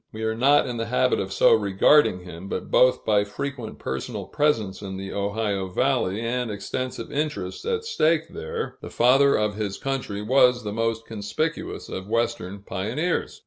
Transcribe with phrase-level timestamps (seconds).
[0.11, 4.25] We are not in the habit of so regarding him, but both by frequent personal
[4.25, 9.77] presence in the Ohio valley, and extensive interests at stake there, the Father of his
[9.77, 13.39] Country was the most conspicuous of Western pioneers.